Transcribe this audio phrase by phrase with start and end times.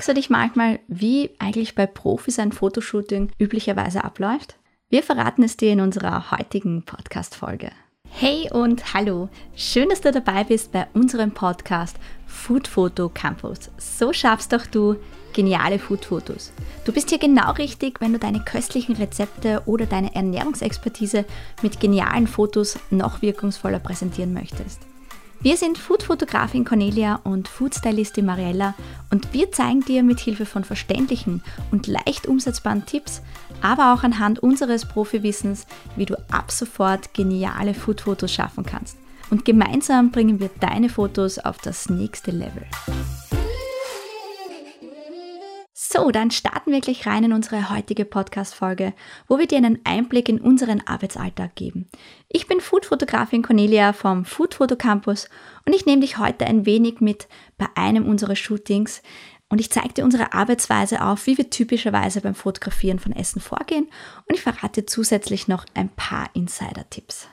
[0.00, 4.56] Fragst du dich manchmal, wie eigentlich bei Profis ein Fotoshooting üblicherweise abläuft?
[4.88, 7.70] Wir verraten es dir in unserer heutigen Podcast-Folge.
[8.08, 9.28] Hey und hallo!
[9.54, 13.70] Schön, dass du dabei bist bei unserem Podcast Food Photo Campus.
[13.76, 14.96] So schaffst doch du
[15.34, 16.54] geniale Food-Fotos.
[16.86, 21.26] Du bist hier genau richtig, wenn du deine köstlichen Rezepte oder deine Ernährungsexpertise
[21.60, 24.80] mit genialen Fotos noch wirkungsvoller präsentieren möchtest.
[25.42, 28.74] Wir sind Food-Fotografin Cornelia und Food-Stylistin Mariella
[29.10, 33.22] und wir zeigen dir mit Hilfe von verständlichen und leicht umsetzbaren Tipps,
[33.62, 38.98] aber auch anhand unseres Profiwissens, wie du ab sofort geniale Food-Fotos schaffen kannst.
[39.30, 42.66] Und gemeinsam bringen wir deine Fotos auf das nächste Level.
[45.92, 48.92] So, dann starten wir gleich rein in unsere heutige Podcast-Folge,
[49.26, 51.88] wo wir dir einen Einblick in unseren Arbeitsalltag geben.
[52.28, 55.28] Ich bin Food-Fotografin Cornelia vom Food Photo Campus
[55.66, 57.26] und ich nehme dich heute ein wenig mit
[57.58, 59.02] bei einem unserer Shootings
[59.48, 63.88] und ich zeige dir unsere Arbeitsweise auf, wie wir typischerweise beim Fotografieren von Essen vorgehen
[64.28, 67.26] und ich verrate zusätzlich noch ein paar Insider-Tipps.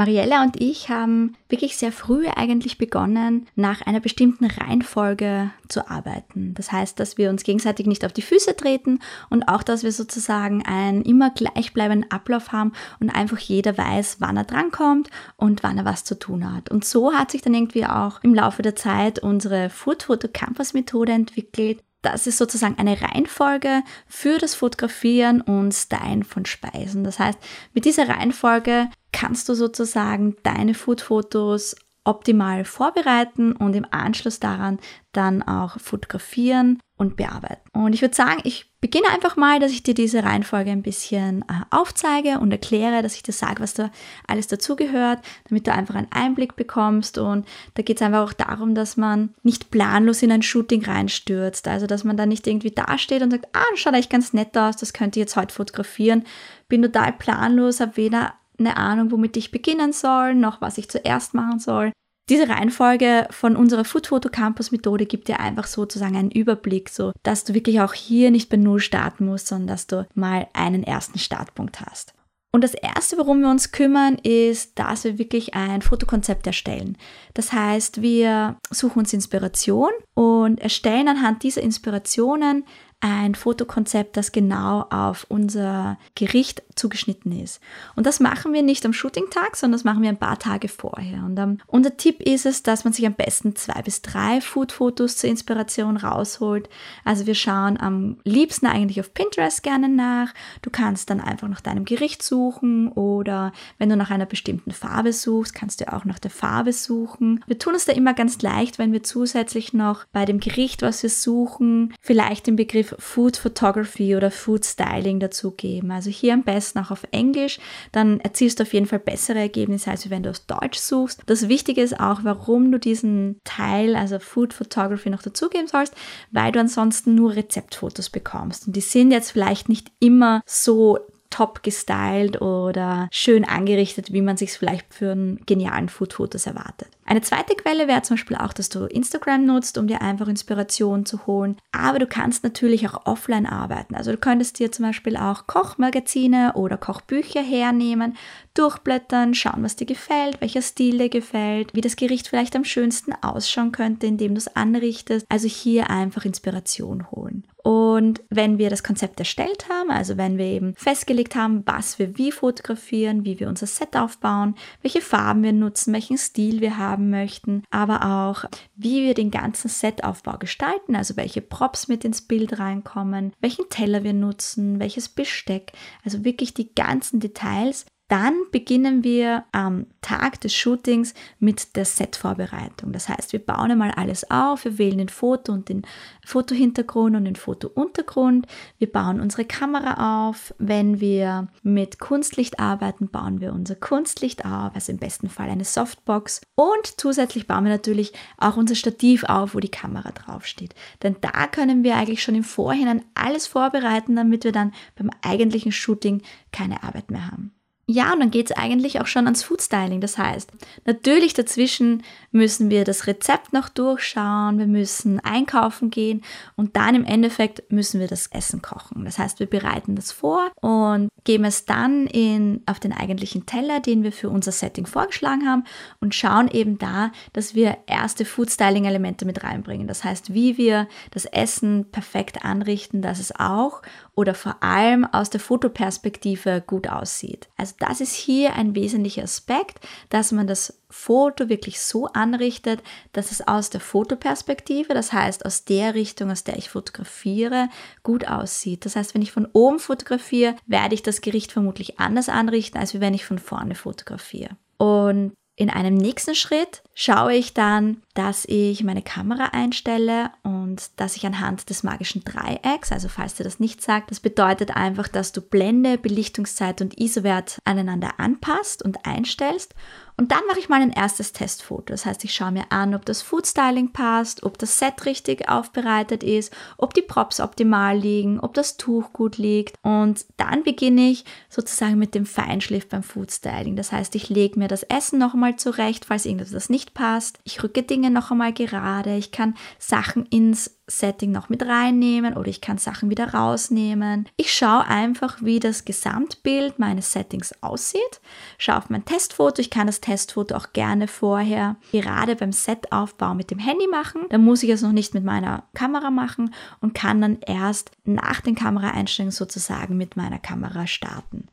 [0.00, 6.54] Mariella und ich haben wirklich sehr früh eigentlich begonnen, nach einer bestimmten Reihenfolge zu arbeiten.
[6.54, 9.92] Das heißt, dass wir uns gegenseitig nicht auf die Füße treten und auch, dass wir
[9.92, 15.76] sozusagen einen immer gleichbleibenden Ablauf haben und einfach jeder weiß, wann er drankommt und wann
[15.76, 16.70] er was zu tun hat.
[16.70, 20.72] Und so hat sich dann irgendwie auch im Laufe der Zeit unsere Food Photo Campus
[20.72, 27.04] Methode entwickelt, das ist sozusagen eine Reihenfolge für das Fotografieren und Stylen von Speisen.
[27.04, 27.38] Das heißt,
[27.74, 34.78] mit dieser Reihenfolge kannst du sozusagen deine Food-Fotos optimal vorbereiten und im Anschluss daran
[35.12, 37.62] dann auch fotografieren und bearbeiten.
[37.72, 41.40] Und ich würde sagen, ich beginne einfach mal, dass ich dir diese Reihenfolge ein bisschen
[41.48, 43.90] äh, aufzeige und erkläre, dass ich dir sage, was da
[44.26, 47.16] alles dazugehört, damit du einfach einen Einblick bekommst.
[47.16, 51.66] Und da geht es einfach auch darum, dass man nicht planlos in ein Shooting reinstürzt.
[51.68, 54.56] Also, dass man da nicht irgendwie dasteht und sagt, ah, das schaut eigentlich ganz nett
[54.58, 56.24] aus, das könnte ich jetzt heute fotografieren.
[56.68, 61.32] Bin total planlos, habe weder eine Ahnung, womit ich beginnen soll, noch was ich zuerst
[61.32, 61.92] machen soll.
[62.30, 67.10] Diese Reihenfolge von unserer Food Photo Campus Methode gibt dir einfach sozusagen einen Überblick, so
[67.24, 70.84] dass du wirklich auch hier nicht bei Null starten musst, sondern dass du mal einen
[70.84, 72.14] ersten Startpunkt hast.
[72.52, 76.96] Und das erste, worum wir uns kümmern, ist, dass wir wirklich ein Fotokonzept erstellen.
[77.34, 82.64] Das heißt, wir suchen uns Inspiration und erstellen anhand dieser Inspirationen
[83.00, 87.60] ein Fotokonzept, das genau auf unser Gericht zugeschnitten ist.
[87.96, 91.24] Und das machen wir nicht am Shooting-Tag, sondern das machen wir ein paar Tage vorher.
[91.24, 94.40] Und um, ähm, unser Tipp ist es, dass man sich am besten zwei bis drei
[94.40, 96.68] Food-Fotos zur Inspiration rausholt.
[97.04, 100.34] Also wir schauen am liebsten eigentlich auf Pinterest gerne nach.
[100.60, 105.12] Du kannst dann einfach nach deinem Gericht suchen oder wenn du nach einer bestimmten Farbe
[105.12, 107.42] suchst, kannst du auch nach der Farbe suchen.
[107.46, 111.02] Wir tun es da immer ganz leicht, wenn wir zusätzlich noch bei dem Gericht, was
[111.02, 115.90] wir suchen, vielleicht den Begriff Food Photography oder Food Styling dazugeben.
[115.90, 117.58] Also hier am besten auch auf Englisch,
[117.92, 121.22] dann erzielst du auf jeden Fall bessere Ergebnisse, als wenn du auf Deutsch suchst.
[121.26, 125.94] Das Wichtige ist auch, warum du diesen Teil, also Food Photography, noch dazugeben sollst,
[126.30, 128.66] weil du ansonsten nur Rezeptfotos bekommst.
[128.66, 130.98] Und die sind jetzt vielleicht nicht immer so
[131.30, 136.88] top gestylt oder schön angerichtet, wie man sich vielleicht für einen genialen Food-Fotos erwartet.
[137.10, 141.04] Eine zweite Quelle wäre zum Beispiel auch, dass du Instagram nutzt, um dir einfach Inspiration
[141.04, 141.56] zu holen.
[141.72, 143.96] Aber du kannst natürlich auch offline arbeiten.
[143.96, 148.16] Also du könntest dir zum Beispiel auch Kochmagazine oder Kochbücher hernehmen,
[148.54, 153.12] durchblättern, schauen, was dir gefällt, welcher Stil dir gefällt, wie das Gericht vielleicht am schönsten
[153.12, 155.26] ausschauen könnte, indem du es anrichtest.
[155.28, 157.42] Also hier einfach Inspiration holen.
[157.62, 162.16] Und wenn wir das Konzept erstellt haben, also wenn wir eben festgelegt haben, was wir
[162.16, 166.99] wie fotografieren, wie wir unser Set aufbauen, welche Farben wir nutzen, welchen Stil wir haben
[167.08, 168.44] möchten, aber auch
[168.74, 174.04] wie wir den ganzen Setaufbau gestalten, also welche Props mit ins Bild reinkommen, welchen Teller
[174.04, 175.72] wir nutzen, welches Besteck,
[176.04, 182.90] also wirklich die ganzen Details, dann beginnen wir am Tag des Shootings mit der Set-Vorbereitung.
[182.90, 185.82] Das heißt, wir bauen einmal alles auf, wir wählen den Foto und den
[186.26, 188.48] Fotohintergrund und den Fotountergrund.
[188.78, 190.52] Wir bauen unsere Kamera auf.
[190.58, 195.64] Wenn wir mit Kunstlicht arbeiten, bauen wir unser Kunstlicht auf, also im besten Fall eine
[195.64, 196.40] Softbox.
[196.56, 200.74] Und zusätzlich bauen wir natürlich auch unser Stativ auf, wo die Kamera draufsteht.
[201.04, 205.70] Denn da können wir eigentlich schon im Vorhinein alles vorbereiten, damit wir dann beim eigentlichen
[205.70, 207.52] Shooting keine Arbeit mehr haben.
[207.92, 210.00] Ja, und dann geht es eigentlich auch schon ans Foodstyling.
[210.00, 210.52] Das heißt,
[210.84, 216.22] natürlich dazwischen müssen wir das Rezept noch durchschauen, wir müssen einkaufen gehen
[216.54, 219.04] und dann im Endeffekt müssen wir das Essen kochen.
[219.04, 223.80] Das heißt, wir bereiten das vor und geben es dann in, auf den eigentlichen Teller,
[223.80, 225.64] den wir für unser Setting vorgeschlagen haben
[225.98, 229.88] und schauen eben da, dass wir erste Foodstyling-Elemente mit reinbringen.
[229.88, 233.82] Das heißt, wie wir das Essen perfekt anrichten, dass es auch
[234.20, 237.48] oder vor allem aus der Fotoperspektive gut aussieht.
[237.56, 239.80] Also das ist hier ein wesentlicher Aspekt,
[240.10, 242.82] dass man das Foto wirklich so anrichtet,
[243.12, 247.70] dass es aus der Fotoperspektive, das heißt aus der Richtung, aus der ich fotografiere,
[248.02, 248.84] gut aussieht.
[248.84, 253.00] Das heißt, wenn ich von oben fotografiere, werde ich das Gericht vermutlich anders anrichten, als
[253.00, 254.50] wenn ich von vorne fotografiere.
[254.76, 261.16] Und in einem nächsten Schritt schaue ich dann, dass ich meine Kamera einstelle und dass
[261.16, 265.32] ich anhand des magischen Dreiecks, also falls dir das nicht sagt, das bedeutet einfach, dass
[265.32, 269.74] du Blende, Belichtungszeit und ISO-Wert aneinander anpasst und einstellst
[270.20, 271.84] und dann mache ich mal ein erstes Testfoto.
[271.86, 276.22] Das heißt, ich schaue mir an, ob das Foodstyling passt, ob das Set richtig aufbereitet
[276.22, 279.76] ist, ob die Props optimal liegen, ob das Tuch gut liegt.
[279.80, 283.76] Und dann beginne ich sozusagen mit dem Feinschliff beim Foodstyling.
[283.76, 287.38] Das heißt, ich lege mir das Essen noch einmal zurecht, falls irgendetwas nicht passt.
[287.44, 289.16] Ich rücke Dinge noch einmal gerade.
[289.16, 294.28] Ich kann Sachen ins Setting noch mit reinnehmen oder ich kann Sachen wieder rausnehmen.
[294.36, 298.20] Ich schaue einfach, wie das Gesamtbild meines Settings aussieht.
[298.58, 299.60] Schaue auf mein Testfoto.
[299.60, 304.26] Ich kann das Testfoto auch gerne vorher gerade beim Setaufbau mit dem Handy machen.
[304.30, 308.40] Da muss ich es noch nicht mit meiner Kamera machen und kann dann erst nach
[308.40, 311.46] den Kameraeinstellungen sozusagen mit meiner Kamera starten.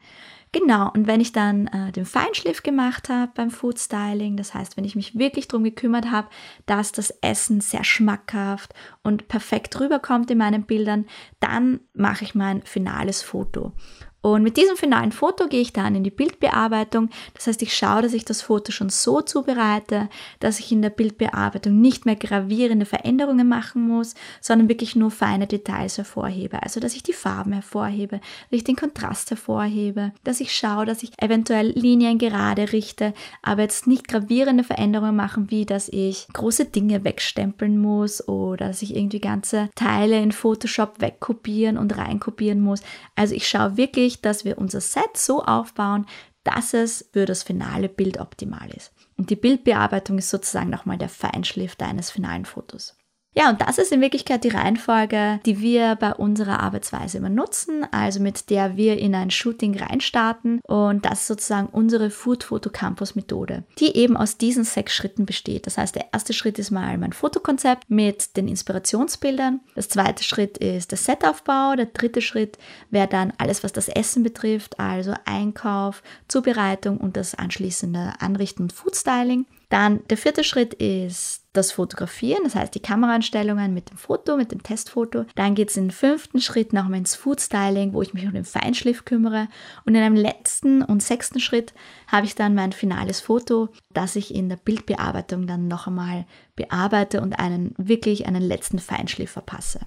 [0.59, 4.75] Genau, und wenn ich dann äh, den Feinschliff gemacht habe beim Food Styling, das heißt,
[4.75, 6.29] wenn ich mich wirklich darum gekümmert habe,
[6.65, 8.73] dass das Essen sehr schmackhaft
[9.03, 11.05] und perfekt rüberkommt in meinen Bildern,
[11.39, 13.73] dann mache ich mein finales Foto.
[14.21, 17.09] Und mit diesem finalen Foto gehe ich dann in die Bildbearbeitung.
[17.35, 20.09] Das heißt, ich schaue, dass ich das Foto schon so zubereite,
[20.39, 25.47] dass ich in der Bildbearbeitung nicht mehr gravierende Veränderungen machen muss, sondern wirklich nur feine
[25.47, 26.61] Details hervorhebe.
[26.63, 31.03] Also, dass ich die Farben hervorhebe, dass ich den Kontrast hervorhebe, dass ich schaue, dass
[31.03, 36.65] ich eventuell Linien gerade richte, aber jetzt nicht gravierende Veränderungen machen, wie dass ich große
[36.65, 42.81] Dinge wegstempeln muss oder dass ich irgendwie ganze Teile in Photoshop wegkopieren und reinkopieren muss.
[43.15, 46.05] Also, ich schaue wirklich, dass wir unser Set so aufbauen,
[46.43, 48.93] dass es für das finale Bild optimal ist.
[49.17, 52.95] Und die Bildbearbeitung ist sozusagen nochmal der Feinschliff deines finalen Fotos.
[53.37, 57.85] Ja, und das ist in Wirklichkeit die Reihenfolge, die wir bei unserer Arbeitsweise immer nutzen,
[57.91, 60.59] also mit der wir in ein Shooting reinstarten.
[60.63, 65.27] Und das ist sozusagen unsere Food Photo Campus Methode, die eben aus diesen sechs Schritten
[65.27, 65.67] besteht.
[65.67, 69.59] Das heißt, der erste Schritt ist mal mein Fotokonzept mit den Inspirationsbildern.
[69.75, 71.75] Das zweite Schritt ist der Setaufbau.
[71.75, 72.57] Der dritte Schritt
[72.89, 78.73] wäre dann alles, was das Essen betrifft, also Einkauf, Zubereitung und das anschließende Anrichten und
[78.73, 79.45] Food Styling.
[79.69, 84.51] Dann der vierte Schritt ist das Fotografieren, das heißt die Kameraeinstellungen mit dem Foto, mit
[84.53, 85.25] dem Testfoto.
[85.35, 88.33] Dann geht es in den fünften Schritt nochmal ins Food Styling, wo ich mich um
[88.33, 89.49] den Feinschliff kümmere.
[89.85, 91.73] Und in einem letzten und sechsten Schritt
[92.07, 96.25] habe ich dann mein finales Foto, das ich in der Bildbearbeitung dann noch einmal
[96.55, 99.81] bearbeite und einen wirklich einen letzten Feinschliff verpasse.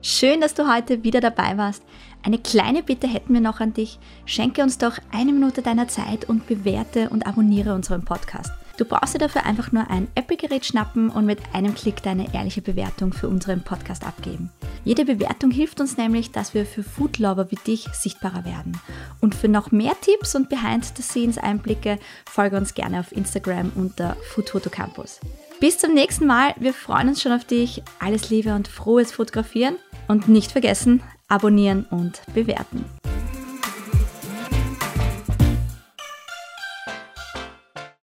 [0.00, 1.82] Schön, dass du heute wieder dabei warst.
[2.22, 3.98] Eine kleine Bitte hätten wir noch an dich.
[4.26, 8.52] Schenke uns doch eine Minute deiner Zeit und bewerte und abonniere unseren Podcast.
[8.78, 12.62] Du brauchst dir dafür einfach nur ein Apple-Gerät schnappen und mit einem Klick deine ehrliche
[12.62, 14.50] Bewertung für unseren Podcast abgeben.
[14.84, 18.80] Jede Bewertung hilft uns nämlich, dass wir für Foodlover wie dich sichtbarer werden.
[19.20, 25.18] Und für noch mehr Tipps und Behind-the-Scenes-Einblicke folge uns gerne auf Instagram unter Food Campus.
[25.58, 26.54] Bis zum nächsten Mal.
[26.60, 27.82] Wir freuen uns schon auf dich.
[27.98, 29.74] Alles Liebe und frohes Fotografieren.
[30.06, 32.97] Und nicht vergessen, abonnieren und bewerten.